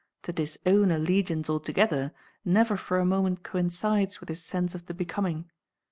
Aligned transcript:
To 0.23 0.33
disown 0.33 0.89
allegiance 0.89 1.47
altogether 1.47 2.11
never 2.43 2.75
for 2.75 2.97
a 2.97 3.05
moment 3.05 3.43
coincides 3.43 4.19
with 4.19 4.29
his 4.29 4.43
sense 4.43 4.73
of 4.73 4.87
the 4.87 4.95
becoming. 4.95 5.51